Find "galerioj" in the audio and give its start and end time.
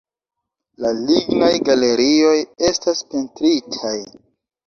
1.67-2.33